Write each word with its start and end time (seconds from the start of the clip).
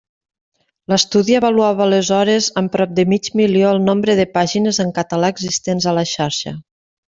L'estudi 0.93 1.35
avaluava 1.39 1.85
aleshores 1.85 2.47
en 2.63 2.71
prop 2.77 2.97
de 3.01 3.07
mig 3.13 3.31
milió 3.43 3.69
el 3.75 3.85
nombre 3.91 4.19
de 4.23 4.27
pàgines 4.41 4.83
en 4.87 4.95
català 5.01 5.31
existents 5.37 5.91
a 5.93 5.97
la 6.01 6.09
xarxa. 6.17 6.59